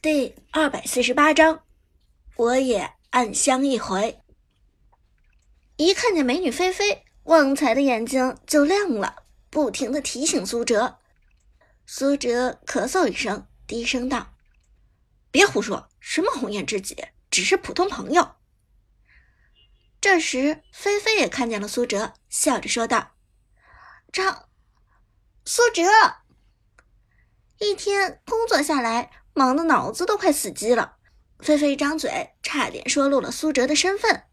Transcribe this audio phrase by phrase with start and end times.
[0.00, 1.64] 第二百四十八章，
[2.36, 4.20] 我也暗香一回。
[5.74, 11.00] 一看见美女菲菲，旺财的眼睛就亮了，不停的提醒苏哲。
[11.84, 14.34] 苏哲咳嗽一声，低声道
[15.32, 16.96] ：“别胡说，什么红颜知己，
[17.28, 18.36] 只是普通朋友。”
[20.00, 23.16] 这时，菲菲也看见了苏哲，笑着说道
[24.12, 24.48] ：“张，
[25.44, 25.82] 苏哲，
[27.58, 30.96] 一天工作下来。”忙得脑子都快死机了，
[31.38, 34.24] 菲菲一张嘴，差点说漏了苏哲的身份。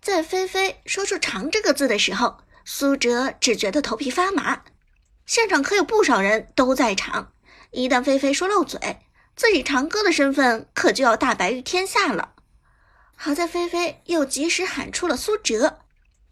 [0.00, 4.62] 在菲菲说出“长”这个字的时候，苏哲只觉得头皮发麻。
[5.26, 7.32] 现场可有不少人都在场，
[7.72, 9.00] 一旦菲菲说漏嘴，
[9.34, 12.34] 自己长哥的身份可就要大白于天下了。
[13.16, 15.80] 好在菲菲又及时喊出了苏哲，“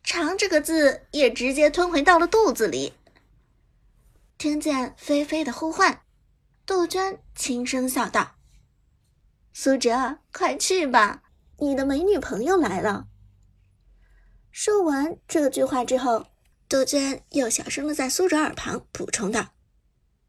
[0.04, 2.95] 长”这个字也直接吞回到了肚子里。
[4.38, 6.02] 听见菲菲的呼唤。
[6.70, 8.37] 杜鹃轻声笑道
[9.52, 11.24] ：“苏哲，快去吧，
[11.59, 13.09] 你的美女朋友来了。”
[14.52, 16.27] 说完这句话之后，
[16.68, 19.49] 杜鹃又小声的在苏哲耳旁补充道：“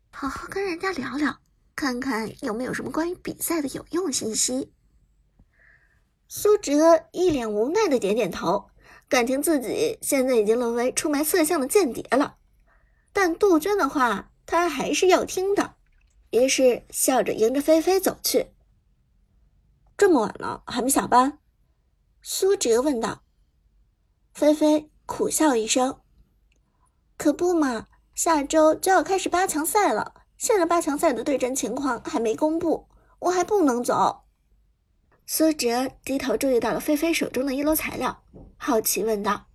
[0.09, 1.37] 好好跟人家聊聊，
[1.75, 4.73] 看看有没有什么关于比赛的有用信息。”
[6.27, 8.71] 苏哲一脸无奈的点点头，
[9.07, 12.39] 感情自己现在已经沦为出卖色相的间谍了。
[13.13, 15.75] 但杜鹃的话，他还是要听的。
[16.31, 18.51] 于是笑着迎着菲菲走去。
[19.97, 21.39] 这么晚了还没下班？
[22.21, 23.23] 苏哲问道。
[24.33, 26.01] 菲菲苦笑一声
[27.17, 32.87] ：“可不嘛，下周就要开始八强赛了，现在八强赛的对阵情况还没公布，
[33.19, 34.23] 我还不能走。”
[35.27, 38.23] 苏哲低头注意到了菲菲手中的一摞材料，
[38.57, 39.47] 好奇问道：“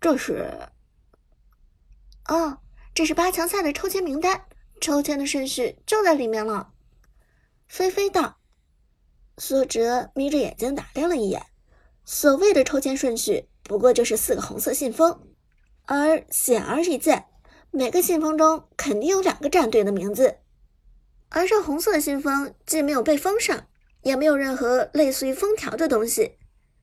[0.00, 0.70] 这是
[2.28, 2.58] ？”“哦，
[2.94, 4.46] 这是八强赛的抽签名单。”
[4.80, 6.72] 抽签的顺序就在里面了，
[7.66, 8.38] 菲菲道。
[9.38, 11.44] 苏哲眯着眼睛打量了一眼，
[12.04, 15.20] 所谓的抽签顺序不过就是四个红色信封，
[15.84, 17.26] 而显而易见，
[17.70, 20.38] 每个信封中肯定有两个战队的名字，
[21.28, 23.66] 而这红色信封既没有被封上，
[24.02, 26.38] 也没有任何类似于封条的东西，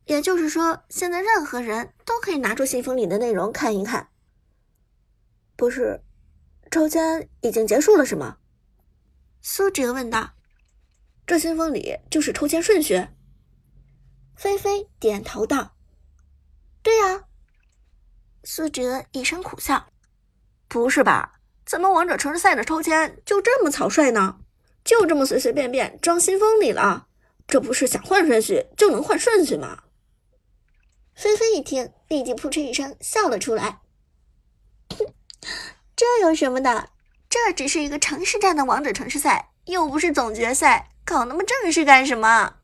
[0.06, 4.10] 也就是说，现在任何人都可以拿出信封里的内容看一看。
[5.56, 6.04] 不是。
[6.74, 8.38] 抽签已经结束了是吗？
[9.44, 10.32] 苏哲问道。
[11.28, 13.10] 这信封里就是抽签顺序。
[14.36, 15.76] 菲菲点头道
[16.82, 17.26] ：“对呀。”
[18.44, 19.92] 苏哲一声苦笑
[20.68, 21.40] ：“不是吧？
[21.64, 24.40] 怎么王者城市赛的抽签就这么草率呢？
[24.84, 27.08] 就这么随随便便装信封里了？
[27.46, 29.84] 这不是想换顺序就能换顺序吗？”
[31.14, 33.82] 菲菲一听，立即扑哧一声笑了出来。
[35.96, 36.90] 这有什么的？
[37.30, 42.56] 这只是一个城市战的王者城市赛，又不是总决赛，搞那么正式干什么？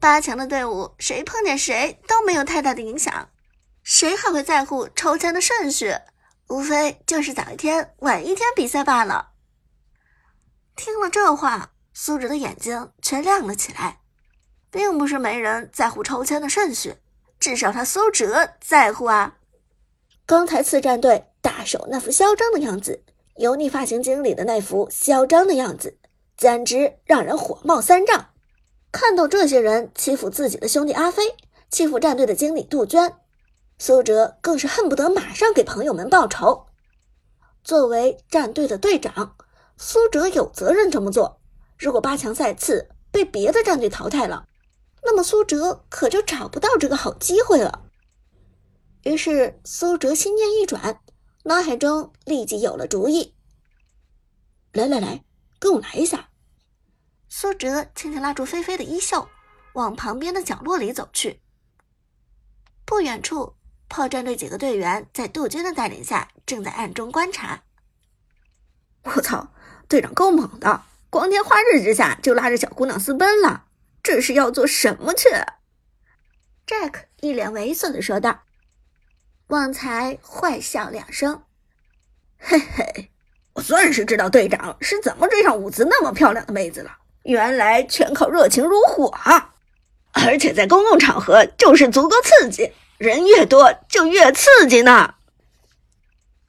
[0.00, 3.30] 八强的队伍谁碰见谁都没有太大的影响，
[3.82, 5.94] 谁还会在乎抽签的顺序？
[6.48, 9.30] 无非就是早一天晚一天比赛罢了。
[10.74, 14.00] 听了这话，苏哲的眼睛却亮了起来，
[14.70, 16.96] 并不是没人在乎抽签的顺序，
[17.38, 19.36] 至少他苏哲在乎啊。
[20.26, 21.24] 刚才次战队。
[21.48, 23.02] 大手那副嚣张的样子，
[23.36, 25.96] 油腻发型经理的那副嚣张的样子，
[26.36, 28.26] 简直让人火冒三丈。
[28.92, 31.34] 看到这些人欺负自己的兄弟阿飞，
[31.70, 33.14] 欺负战队的经理杜鹃，
[33.78, 36.66] 苏哲更是恨不得马上给朋友们报仇。
[37.64, 39.34] 作为战队的队长，
[39.78, 41.40] 苏哲有责任这么做。
[41.78, 44.44] 如果八强赛次被别的战队淘汰了，
[45.02, 47.86] 那么苏哲可就找不到这个好机会了。
[49.04, 51.00] 于是，苏哲心念一转。
[51.48, 53.34] 脑海中立即有了主意。
[54.74, 55.24] 来来来，
[55.58, 56.28] 跟我来一下。
[57.30, 59.30] 苏哲轻轻拉住菲菲的衣袖，
[59.72, 61.40] 往旁边的角落里走去。
[62.84, 63.56] 不远处，
[63.88, 67.62] 炮战队几个队员在杜鹃的带领下，正在暗中观察。
[69.04, 69.50] 我操，
[69.88, 73.64] 队长够猛的，光天化日之下就拉着小姑娘私奔了，
[74.02, 75.30] 这是要做什么去
[76.66, 78.42] ？Jack 一脸猥琐的说道。
[79.48, 81.42] 旺财坏笑两声，
[82.38, 83.10] 嘿嘿，
[83.54, 86.90] 我算是知道队长是怎么追上舞姿那么漂亮的妹子了。
[87.24, 89.54] 原来全靠热情如火啊，
[90.12, 95.14] 而且在公共场合就是足够刺激，人越多就越刺激呢。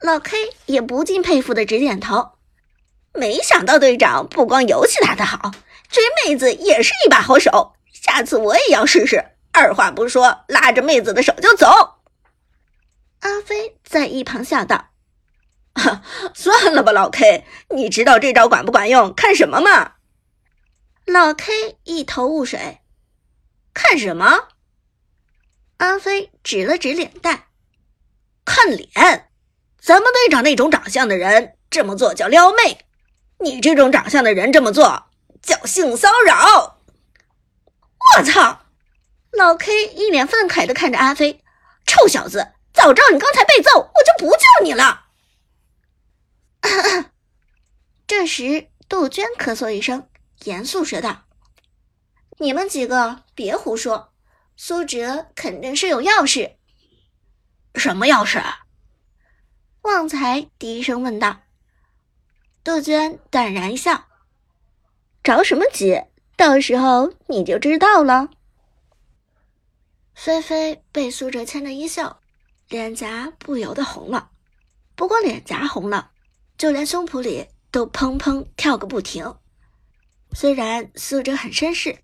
[0.00, 2.30] 老 K 也不禁佩服的直点头，
[3.12, 5.50] 没想到队长不光游戏打得好，
[5.90, 7.74] 追妹子也是一把好手。
[7.92, 9.22] 下次我也要试试，
[9.52, 11.66] 二话不说拉着妹子的手就走。
[13.20, 14.86] 阿飞在一旁笑道
[16.34, 19.92] ：“算了吧，老 K，你知道这招管不管用，看什么嘛？”
[21.06, 22.80] 老 K 一头雾水，
[23.72, 24.48] 看什么？
[25.78, 27.44] 阿飞指了指脸蛋，
[28.44, 28.88] 看脸。
[29.80, 32.84] 咱们队长那种长相的人这么做叫撩妹，
[33.38, 35.06] 你这种长相的人这么做
[35.40, 36.78] 叫性骚扰。
[38.16, 38.60] 我操！
[39.32, 41.42] 老 K 一脸愤慨的看着阿飞，
[41.86, 45.06] 臭小子，早知道你刚才被揍，我就不救你了。
[48.06, 50.08] 这时，杜鹃咳嗽一声，
[50.44, 51.24] 严肃说道
[52.38, 54.12] ：“你们几个别胡说，
[54.56, 56.56] 苏哲肯定是有钥匙。
[57.74, 58.42] 什么钥匙？”
[59.82, 61.42] 旺财低声问道。
[62.62, 64.08] 杜鹃淡然一笑
[65.22, 66.02] ：“着什么急？
[66.36, 68.28] 到时候你就知道了。”
[70.14, 72.18] 菲菲被苏哲牵着衣袖，
[72.68, 74.30] 脸颊不由得红了。
[74.94, 76.10] 不过脸颊红了，
[76.60, 79.34] 就连胸脯里都砰砰跳个不停。
[80.34, 82.00] 虽然苏哲很绅士，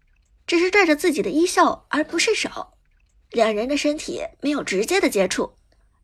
[0.46, 2.72] 只是拽着自己的衣袖而不是手，
[3.30, 5.56] 两人的身体没有直接的接触，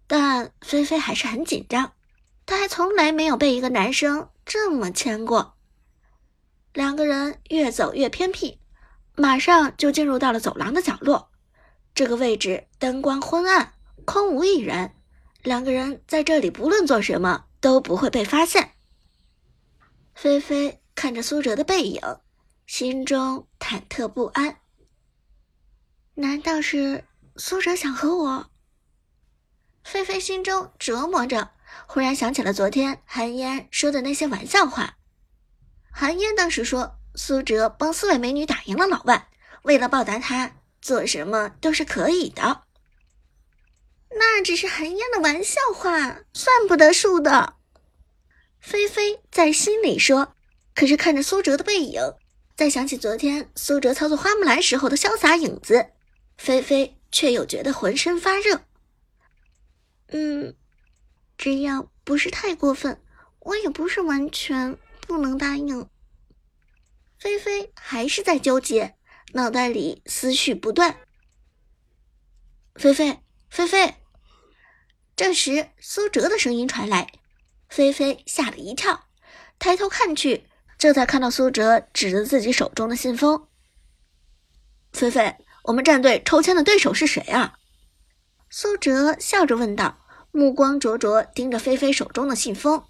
[0.06, 1.94] 但菲菲还是很紧张。
[2.44, 5.54] 她还从来没有被一个男生这么牵过。
[6.74, 8.60] 两个人越走越偏僻，
[9.16, 11.30] 马上就进入到了走廊的角落。
[11.94, 13.72] 这个位置灯光昏暗，
[14.04, 14.92] 空无一人。
[15.42, 18.72] 两个人在这里不论做什么都不会被发现。
[20.14, 22.02] 菲菲看着苏哲的背影，
[22.66, 24.58] 心中忐忑不安。
[26.16, 27.04] 难道是
[27.36, 28.50] 苏哲想和我？
[29.82, 31.52] 菲菲心中琢磨着，
[31.86, 34.98] 忽然想起了昨天韩嫣说的那些玩笑话。
[35.90, 39.28] 韩嫣当时说，苏哲帮四位美女打赢了老万，
[39.62, 40.56] 为了报答他。
[40.80, 42.64] 做什么都是可以的，
[44.14, 47.54] 那只是寒烟的玩笑话，算不得数的。
[48.60, 50.34] 菲菲在心里说，
[50.74, 52.00] 可是看着苏哲的背影，
[52.56, 55.90] 再想起昨天苏哲操作花木兰时候的潇洒影子，
[56.36, 58.64] 菲菲却又觉得浑身发热。
[60.08, 60.54] 嗯，
[61.36, 63.02] 只要不是太过分，
[63.40, 65.88] 我也不是完全不能答应。
[67.18, 68.96] 菲菲还是在纠结。
[69.34, 70.94] 脑袋里思绪不断。
[72.74, 73.18] 菲菲，
[73.48, 73.94] 菲菲。
[75.22, 77.12] 这时，苏哲的声音传来，
[77.68, 79.04] 菲菲吓了一跳，
[79.56, 83.46] 抬头看去，这才看到苏哲指着自己手中的信封。
[84.92, 87.56] 菲菲，我们战队抽签的对手是谁啊？
[88.50, 92.82] 苏哲笑着问道，目光灼灼盯着菲菲手中的信封。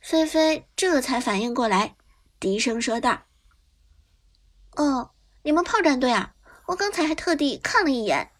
[0.00, 1.96] 菲菲这才反应过来，
[2.38, 3.24] 低声说道。
[4.76, 5.10] 哦，
[5.42, 6.36] 你们炮战队啊！
[6.66, 8.30] 我刚才还特地看了一眼，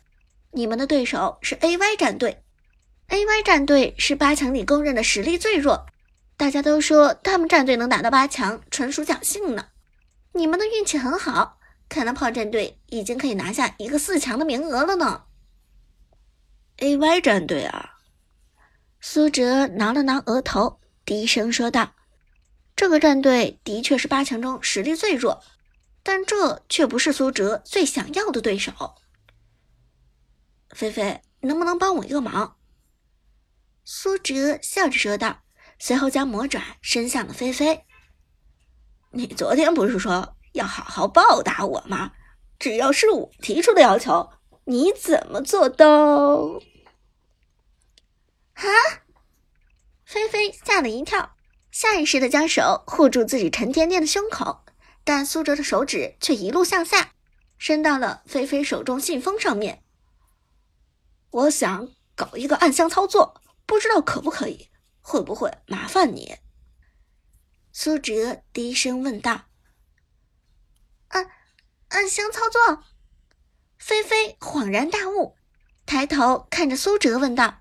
[0.53, 2.43] 你们的对手是 A Y 战队。
[3.09, 5.87] A Y 战队是八强里公认的实力最弱，
[6.37, 9.69] 大家都说他们战队能打到八强，纯属侥幸呢。
[10.33, 11.59] 你们的运气很好，
[11.89, 15.25] 看来炮战队已经可以拿下一个四强的名额了呢。
[16.79, 17.99] A Y 战队啊，
[19.01, 21.95] 苏哲挠了挠额头，低声说道
[22.75, 25.43] ：“这个战队的确是八强中实力最弱。”
[26.07, 28.97] 但这却不是苏哲最想要的对手。
[30.69, 32.57] 菲菲，能不能帮我一个忙？
[33.85, 35.41] 苏哲笑着说道，
[35.79, 37.85] 随后将魔爪伸向了菲菲。
[39.11, 42.13] 你昨天不是说要好好报答我吗？
[42.59, 44.31] 只要是我提出的要求，
[44.65, 46.63] 你怎么做都……
[48.55, 48.65] 啊！
[50.05, 51.37] 菲菲吓了一跳，
[51.71, 54.65] 下意识的将手护住自己沉甸甸的胸口。
[55.07, 57.13] 但苏哲的手指却一路向下，
[57.59, 59.83] 伸到了菲菲手中信封上面。
[61.31, 64.71] 我想搞一个暗箱操作，不知道可不可以？
[65.01, 66.39] 会不会麻烦你？
[67.73, 69.47] 苏哲低声问道。
[71.09, 71.31] 暗
[71.89, 72.85] 暗箱操作？
[73.79, 75.37] 菲菲恍然大悟，
[75.85, 77.61] 抬头看着苏哲问道：“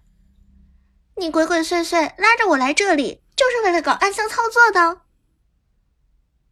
[1.18, 5.02] 你鬼鬼祟祟拉着我来这里，就是为了搞暗箱操作的？”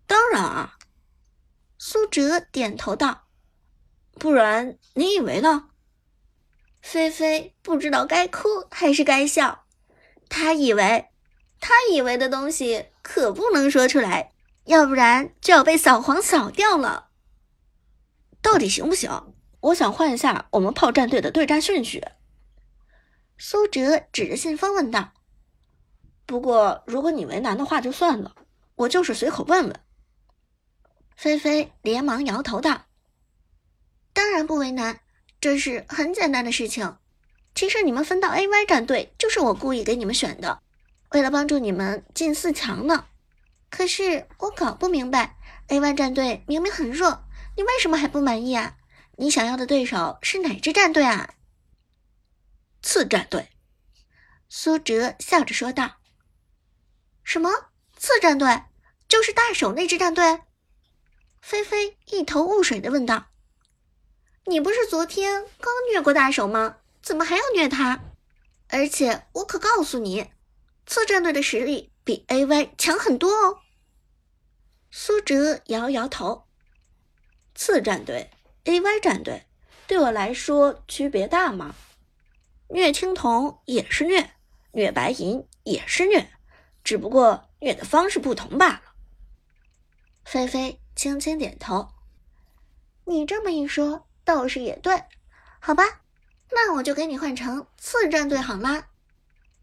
[0.05, 0.77] 当然啊。
[1.77, 3.27] 苏哲点头道
[4.19, 5.69] ：“不然你以为呢？”
[6.81, 9.65] 菲菲不知道该哭还是该笑。
[10.29, 11.09] 他以为，
[11.59, 14.31] 他以为的东西可不能说出来，
[14.65, 17.09] 要不然就要被扫黄扫掉了。
[18.41, 19.33] 到底行不行？
[19.61, 22.03] 我想换一下我们炮战队的对战顺序。
[23.37, 25.13] 苏哲指着信封问道
[26.25, 28.35] ：“不过如果你为难的话，就算了，
[28.75, 29.79] 我就是随口问问。”
[31.15, 32.85] 菲菲连忙摇头道
[34.13, 35.01] ：“当然不为难，
[35.41, 36.97] 这是很简单的事情。
[37.53, 40.61] 其实你们分到 A Y 战队，就是我故意给你们选的，
[41.09, 43.07] 为了帮助你们进四强呢。
[43.69, 47.23] 可是我搞不明白 A.Y 战队明明很弱，
[47.57, 48.77] 你为什么还不满意啊？
[49.17, 51.35] 你想要的对手是哪支战队啊？
[52.81, 53.49] 次战队。
[54.49, 55.97] 苏哲笑着说道
[57.23, 57.49] ：“什么
[57.95, 58.63] 次战队？
[59.07, 60.41] 就是大手那支战队？”
[61.41, 63.27] 菲菲一头雾水的问道
[64.51, 66.79] ：“你不是昨天刚虐过大手吗？
[67.01, 68.01] 怎么还要虐他？
[68.67, 70.29] 而且我可告诉你，
[70.85, 73.59] 次战队的实力比 A.Y 强很多哦。”
[74.91, 76.43] 苏哲摇摇头
[77.55, 78.29] ：“次战队、
[78.65, 79.45] A.Y 战队
[79.87, 81.73] 对我来说区别大吗？
[82.67, 84.31] 虐青铜也是虐。”
[84.73, 86.29] 虐白银也是虐，
[86.83, 88.81] 只不过虐的方式不同罢了。
[90.25, 91.89] 菲菲轻轻点头。
[93.05, 95.03] 你这么一说，倒是也对。
[95.59, 95.83] 好吧，
[96.51, 98.89] 那我就给你换成次战队好啦。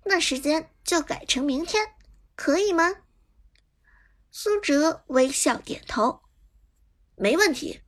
[0.05, 1.95] 那时间就改成明天，
[2.35, 2.95] 可以吗？
[4.31, 6.23] 苏哲微笑点头，
[7.17, 7.83] 没问题。